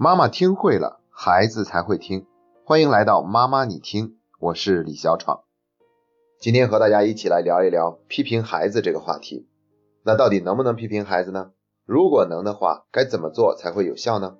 [0.00, 2.24] 妈妈听会了，孩子才会听。
[2.64, 5.40] 欢迎来到妈妈你听，我是李小闯。
[6.38, 9.48] 今天和大家一起来聊一聊批评孩子这个话题。
[10.04, 11.50] 那到底能不能批评孩子呢？
[11.84, 14.36] 如果能的话，该怎么做才会有效呢？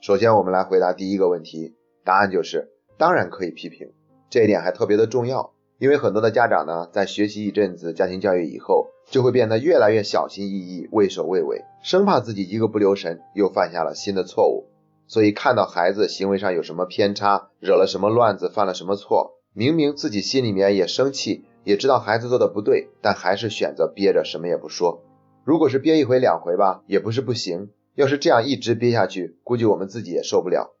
[0.00, 3.92] 首先，我们来回答第一个问题，答案就是当然可以批评。
[4.28, 14.66] 这一点还特别的重要，因为很多的家长呢，在学习一阵子家庭教育以后，就会变得越来越小心翼翼、畏首畏尾，生怕自己一个不留神又犯下了新的错误。
[15.08, 25.02] 所以看到孩子行为上有什么偏差，惹了什么乱子，犯了什么错，明明自己心里面也生气，也知道孩子做的不对，但还是选择憋着什么也不说。
[25.44, 27.70] 如果是憋一回两回吧，也不是不行。
[27.96, 30.76] 要是这样一直憋下去，估计我们自己也受不了。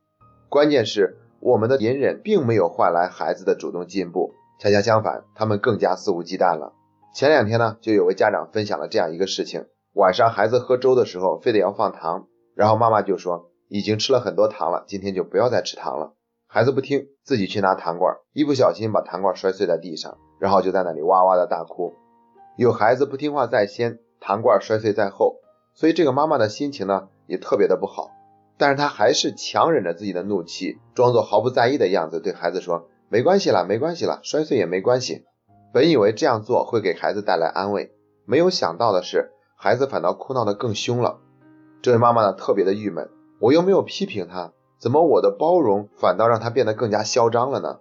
[0.48, 1.18] 关键是。
[1.40, 6.72] 我们的隐忍并没有换来孩子的主动进步，恰恰相反，他们更加肆无忌惮了。
[7.14, 16.14] 前两天呢，就有位家长分享了这样一个事情：晚上孩子喝粥的时候，非得要放糖，然后妈妈就说已经吃了很多糖了，今天就不要再吃糖了。
[16.46, 21.94] 孩子不听，自己去拿糖罐，一不小心把糖罐摔碎在地上，然后就在那里哇哇的大哭。
[22.56, 25.36] 有孩子不听话在先，糖罐摔碎在后，
[25.74, 28.10] 所以这个妈妈的心情呢，也特别的不好。
[28.56, 35.26] 但是她还是强忍着自己的怒气，装作毫不在意的样子，对孩子说：“没关系了，没关系了，摔碎也没关系。”
[35.72, 37.92] 本以为这样做会给孩子带来安慰，
[38.24, 41.18] 没有想到的是，孩子反倒哭闹得更凶了。
[41.82, 43.08] 这位妈妈呢，特别的郁闷，
[43.40, 47.78] 我又没有批评他，怎么我的包容反倒让他变得更加嚣张了呢？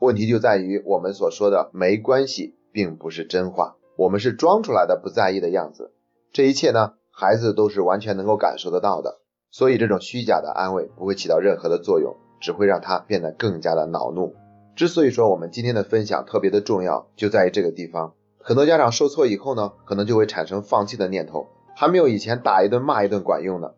[0.00, 5.92] 问题就在于我们所说的“没关系”并不是真话，我们是装出来的不在意的样子。
[6.32, 9.18] 这一切呢，孩子都是完全能够感受得到的。
[9.50, 14.34] 所以这种虚假的安慰不会起到任何的作用，只会让他变得更加的恼怒。
[14.76, 18.14] 之所以说我们今天的分享特别的重要，就在于这个地方。
[18.38, 23.72] 很多家长受挫以后呢，可能就会产生放弃的念头，还没有以前打一顿骂一顿管用呢。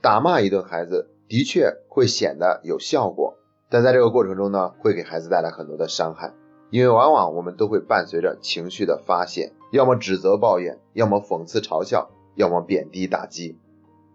[0.00, 3.36] 打骂一顿孩子的确会显得有效果，
[3.68, 6.32] 但在这个过程中呢，会给孩子带来很多的伤害，
[6.70, 13.58] 因为往往我们都会伴随着情绪的发泄，要么指责抱怨，要么讽刺嘲笑，要么贬低打击。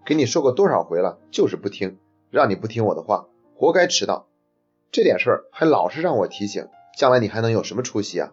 [0.06, 1.98] 给你说过多少回了，就是不听，
[2.30, 4.28] 让你不听我的话，活该迟到。
[4.92, 6.68] 这点事儿还老是让我提醒，
[6.98, 8.32] 将来你还能有什么出息啊？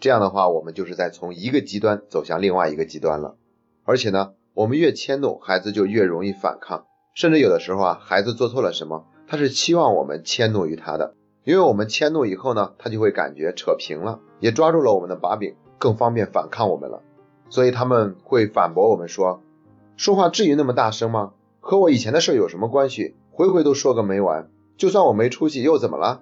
[0.00, 3.36] 这样的话，我们就是在从一个极端走向另外一个极端了。
[3.84, 6.84] 而且呢，我们越迁怒，孩子就越容易反抗，
[7.14, 17.00] 甚至有的时候啊，孩子做错了什么，他是期望我们迁怒于他的，因为我们迁怒以后呢，他就会感觉扯平了，也抓住了我们的把柄，更方便反抗我们了。
[17.48, 19.42] 所以他们会反驳我们说。
[19.96, 21.32] 说话至于那么大声吗？
[21.60, 23.16] 和我以前的事有什么关系？
[23.30, 24.50] 回回都说个没完。
[24.76, 26.20] 就算我没出息又怎么了？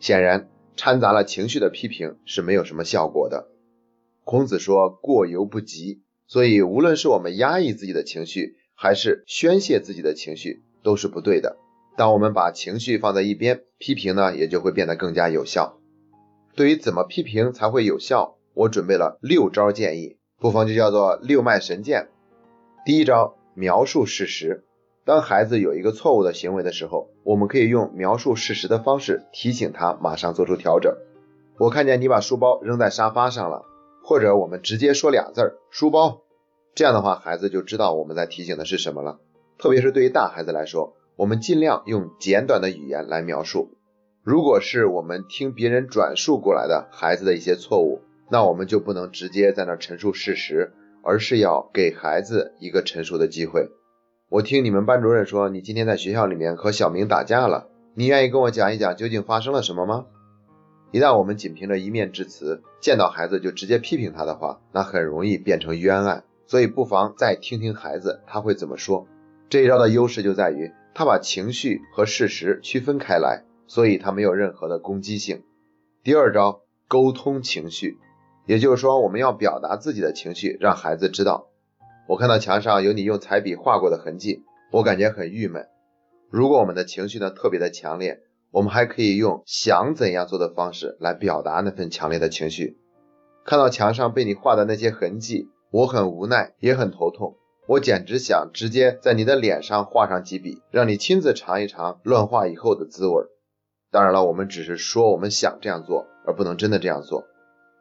[0.00, 3.48] 显然掺杂了情绪的批评是没有什么效果的。
[4.24, 6.00] 孔子说过犹不及，
[6.32, 11.58] 所以无论是我们压抑自己的情绪，还是宣泄自己的情绪，都是不对的。
[11.94, 15.78] 当我们把情绪放在一边，批评呢也就会变得更加有效。
[16.56, 22.08] 对于怎么批评才会有效，我准备了六招建议，不妨就叫做六脉神剑。
[22.86, 24.64] 第一招，描述事实。
[25.04, 30.96] 当孩子有一个错误的行为的时候，我们可以用描述事实的方式提醒他，马上做出调整。
[31.58, 33.66] 我看见你把书包扔在沙发上了，
[34.02, 36.22] 或者我们直接说俩字儿“书包”。
[36.74, 39.18] 这样的话，孩子就知道我们在提醒的是什么了。
[39.58, 43.70] 特别是对于大孩子来说，我们尽量用简短的语言来描述。
[44.22, 50.72] 如果是我们听别人转述过来的孩子的一些错误，那我们就不能直接在那陈述事实。
[51.04, 53.68] 而是要给孩子一个陈述的机会。
[54.28, 60.06] 我听你们班主任说，你今天在学校里面和小明打架了，你愿意跟我讲一讲究竟发生了什么吗？
[60.92, 66.24] 一旦我们仅凭着一面之词，见到孩子就直接批评他的话，那很容易变成冤案。
[66.46, 69.06] 所以不妨再听听孩子他会怎么说。
[69.48, 75.42] 这一招的优势就在于他把情绪和事实区分开来，所以他没有任何的攻击性。
[76.04, 77.96] 第二招，沟通情绪。
[78.44, 81.48] 也就是说，我们要表达自己的情绪，让孩子知道。
[82.06, 84.42] 我看到墙上有你用彩笔画过的痕迹，
[84.72, 85.68] 我感觉很郁闷。
[86.28, 88.20] 如果我们的情绪呢特别的强烈，
[88.52, 92.78] 我们还可以用想怎样做的方式来表达那份强烈的情绪。
[93.44, 97.36] 看到墙上被你画的那些痕迹，我很无奈，也很头痛。
[97.66, 103.24] 我简直想直接在你的脸上画上几笔，让你亲自尝一尝乱画以后的滋味。
[103.90, 107.24] 当然了，我们只是说我们想这样做，而不能真的这样做。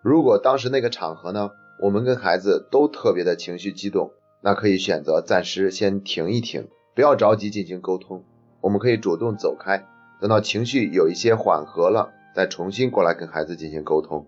[0.01, 1.51] 如果当时那个场合呢，
[1.81, 8.23] 我们跟孩子都特别的情绪激动，那可以选择暂时先停一停，不要着急进行沟通。
[8.61, 9.85] 我们可以主动走开，
[10.21, 14.27] 等到情绪有一些缓和了，再重新过来跟孩子进行沟通。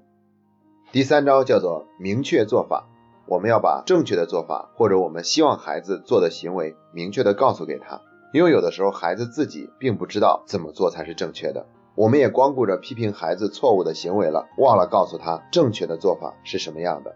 [0.92, 2.90] 第三招叫做明确做法，
[3.28, 8.02] 我们要把正确的做法或者我们希望孩子做的行为明确的告诉给他，
[8.34, 17.16] 因为有的时候孩子自己并不知道怎么做才是正确的，我们也光顾着批评孩子错误的行为了，忘了告诉他正确的做法是什么样的。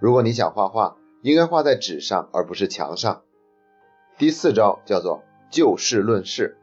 [0.00, 3.22] 如果你想画画，应该画在纸上，而不是墙上。
[4.18, 6.57] 第四招叫做就事论事，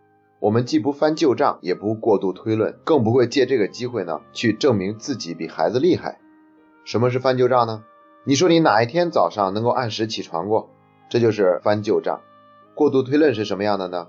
[0.46, 6.20] 我们既不翻旧账，也不过度推论，更不会借这个机会呢去证明自己比孩子厉害。
[6.84, 7.84] 什么是翻旧账呢？
[8.26, 10.70] 你说你哪一天早上能够按时起床过？
[11.10, 12.22] 这就是翻旧账。
[12.76, 14.06] 过度推论是什么样的呢？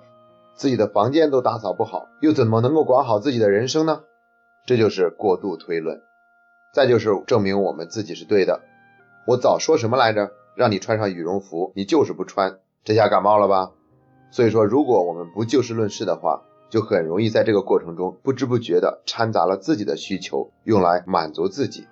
[0.55, 4.03] 自己的房间都打扫不好，又怎么能够管好自己的人生呢？
[4.67, 6.03] 这就是过度推论。
[6.75, 8.61] 再就是证明我们自己是对的。
[9.27, 10.33] 我早说什么来着？
[10.55, 13.71] 让你穿上羽绒服，你就是不穿，这下感冒了吧？
[14.37, 21.87] 所以说，如果我们不就事论事的话，就很容易在这个过程中不知不觉的掺杂了自己的需求，用来满足自己。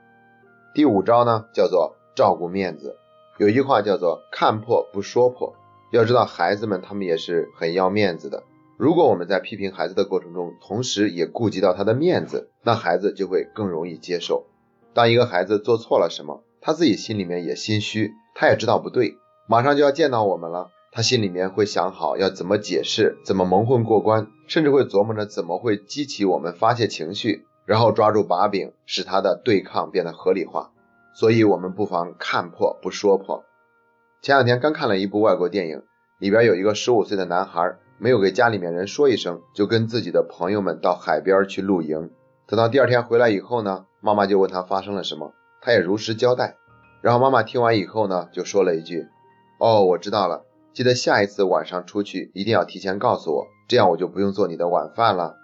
[0.75, 2.99] 第五招呢，叫做照顾面子。
[3.39, 5.55] 有一句话叫做看破不说破。
[5.91, 8.43] 要知道，孩子们他们也是很要面子的。
[8.77, 14.45] 如果我们在批评孩子的过程中，同时也顾及到他的面子，那孩子就会更容易接受。
[14.93, 19.17] 当一个孩子做错了什么，他自己心里面也心虚，他也知道不对，
[19.49, 30.71] 马上就要见到我们了，他心里面会想好要怎么解释，怎么蒙混过关，甚至会琢磨着怎么会激起我们发泄情绪，然后抓住把柄，使他的对抗变得合理化。
[31.13, 33.45] 所以，我们不妨看破不说破。
[34.23, 35.83] 前两天刚看了一部外国电影，
[36.21, 42.11] 里边有一个十五岁的男孩，没有给家里面人说一声，就跟自己的朋友们到海边去露营。
[42.47, 46.55] 等到第二天回来以后呢，妈妈就问他发生了什么，他也如实交代。
[47.01, 49.09] 然后妈妈听完以后呢，就说了一句
[49.59, 50.45] ：“哦，我知道了，
[50.75, 55.37] 记得下一次晚上出去一定要提前告诉我，这样我就不用做你的晚饭了。”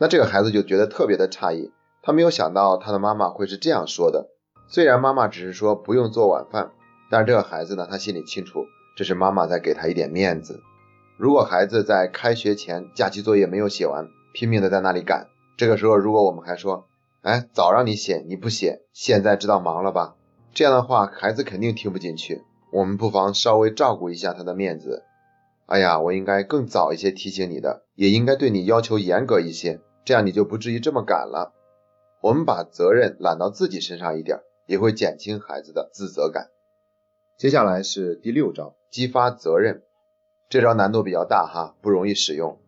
[0.00, 1.72] 那这个孩子就觉得特别的诧异，
[2.02, 4.28] 他没有想到他的妈妈会是这样说的。
[4.68, 6.70] 虽然妈妈只是说不用做晚饭。
[7.10, 10.60] 但是这个孩子呢，他心里清楚，这是妈妈在给他一点面子。
[11.16, 15.26] 如果孩子在开学前假期作业没有写完，拼命的在那里赶，
[15.56, 16.86] 这个时候如果我们还说，
[17.22, 20.16] 哎，早让你写你不写，现在知道忙了吧？
[20.52, 22.42] 这样的话，孩子肯定听不进去。
[22.70, 25.04] 我们不妨稍微照顾一下他的面子。
[25.66, 31.52] 哎呀，我应该更早一些提醒你的，也应该对你要求严格一些，这样你就不至于这么赶了。
[32.22, 36.48] 我们把责任揽到自己身上一点，也会减轻孩子的自责感。
[37.36, 39.82] 接下来是第六招，激发责任。
[40.48, 42.58] 这招难度比较大哈，不容易使用。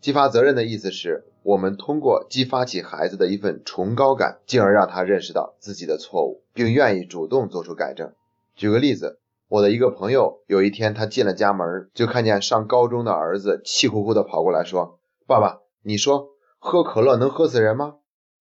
[0.00, 8.14] 激发责任的意思是我们通过激发起孩子的一份崇高感，进而让他认识到自己的错误，并愿意主动做出改正。
[8.54, 17.94] 举个例子，我的一个朋友有一天他进了家门，就看见上高中的儿子气呼呼的跑过来说：“爸爸，你说喝可乐能喝死人吗？”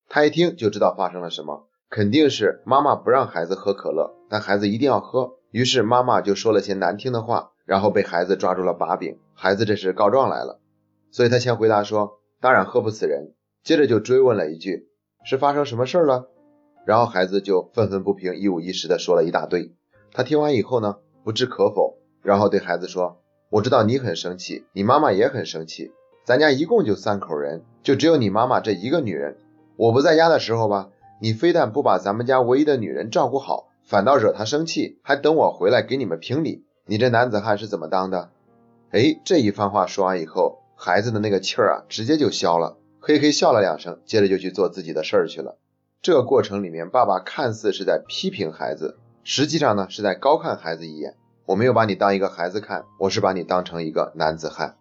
[0.09, 5.33] 他一听就知道发生了什么，肯定是妈妈不让孩子喝可乐，但孩子一定要喝。
[5.51, 9.19] 于是妈妈就说了些难听的话，然后被孩子抓住了把柄。
[9.35, 10.59] 孩子这是告状来了，
[11.11, 14.87] 所以他先回答说：“当然喝不死人。”接着就追问了一句
[15.23, 16.29] ：“是发生什么事儿了？”
[16.85, 19.71] 然后孩子就愤愤不平，一五一十的说了一大堆。
[20.15, 20.95] 他听完以后呢，
[21.25, 23.17] 不置可否，然后对孩子说
[23.51, 25.91] ：“我知道你很生气，你妈妈也很生气。
[26.23, 29.35] 咱家一共就三口人，就只有你妈妈这一个女人。
[29.75, 30.87] 我不在家的时候吧，
[31.19, 36.63] 你非但不把咱们家唯一的女人照顾好。”反倒惹她生气，还等我回来给你们评理。
[36.85, 38.29] 你这男子汉是怎么当的？
[38.91, 45.57] 哎，这一番话说完以后，孩子的那个气儿啊，直接就消了，嘿嘿笑了两声，接着就去做自己的事儿去了。
[46.01, 51.15] 这个过程里面，爸爸看似是在批评孩子，实际上呢是在高看孩子一眼。
[51.47, 54.77] 我没有把你当一个孩子看，我是把你当成一个男子汉。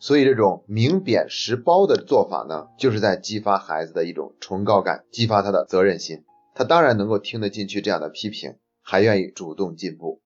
[0.00, 6.24] 所以这种明贬实褒的做法呢，就是在激发孩子的一种崇高感，激发他的责任心。
[6.56, 10.20] 他当然能够听得进去这样的批评，还愿意主动进步。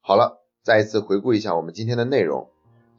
[0.00, 2.50] 好了，再一次回顾一下我们今天的内容。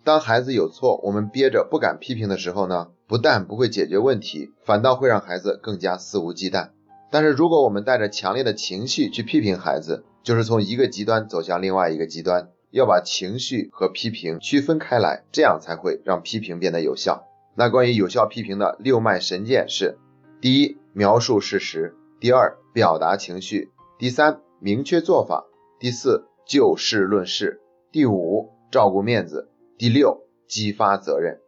[0.06, 6.70] 当孩子有错，我们憋着不敢批评的时候呢，不但不会解决问题，反倒会让孩子更加肆无忌惮。
[7.12, 12.50] 但是如果我们带着强烈的情绪去批评孩子，就是从一个极端走向另外一个极端。
[12.72, 17.28] 要把情绪和批评区分开来，这样才会让批评变得有效。
[17.54, 20.00] 那关于有效批评的六脉神剑是：
[20.42, 21.96] 第一，描述事实。
[22.20, 25.46] 第二，表达情绪；第三，明确做法；
[25.80, 27.60] 第四，就事论事；
[27.92, 31.42] 第五，照顾面子；第六，激发责任。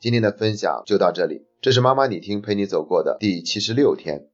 [0.00, 4.26] 今天的分享就到这里，这是妈妈你听陪你走过的第七十六天。